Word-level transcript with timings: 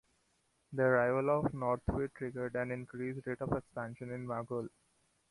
The 0.73 0.81
arrival 0.81 1.29
of 1.29 1.51
Northway 1.51 2.11
triggered 2.15 2.55
an 2.55 2.71
increased 2.71 3.27
rate 3.27 3.39
of 3.39 3.51
expansion 3.55 4.11
in 4.11 4.25
Maghull. 4.25 4.67